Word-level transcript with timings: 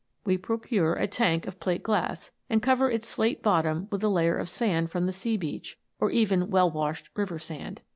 We 0.25 0.35
procure 0.35 0.95
a 0.95 1.05
tank 1.05 1.45
of 1.45 1.59
plate 1.59 1.83
glass, 1.83 2.31
and 2.49 2.59
cover 2.63 2.89
its 2.89 3.07
slate 3.07 3.43
bottom 3.43 3.87
with 3.91 4.03
a 4.03 4.09
layer 4.09 4.35
of 4.39 4.49
sand 4.49 4.89
from 4.89 5.05
the 5.05 5.11
sea 5.13 5.37
beach, 5.37 5.77
or 5.99 6.09
even 6.09 6.49
well 6.49 6.71
washed 6.71 7.11
river 7.15 7.37
sand. 7.37 7.81